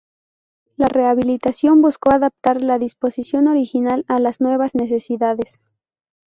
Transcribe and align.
La 0.77 0.87
rehabilitación 0.87 1.83
buscó 1.83 2.11
adaptar 2.11 2.63
la 2.63 2.79
disposición 2.79 3.47
original 3.47 4.03
a 4.07 4.19
las 4.19 4.41
nuevas 4.41 4.73
necesidades. 4.73 5.61